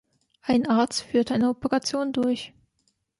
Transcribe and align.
Ein 0.41 0.65
Arzt 0.65 1.03
führt 1.03 1.31
eine 1.31 1.49
Operation 1.49 2.11
durch. 2.11 2.55